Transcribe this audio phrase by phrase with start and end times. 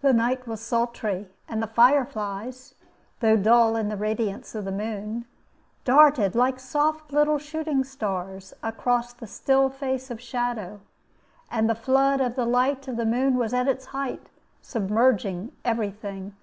[0.00, 2.74] The night was sultry, and the fire flies
[3.20, 5.24] (though dull in the radiance of the moon)
[5.84, 10.80] darted, like soft little shooting stars, across the still face of shadow,
[11.48, 14.30] and the flood of the light of the moon was at its height,
[14.60, 16.34] submerging every thing.